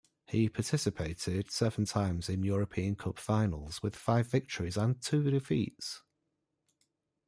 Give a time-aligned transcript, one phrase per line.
[0.29, 6.01] He participated seven times in European Cup finals with five victories and two defeats.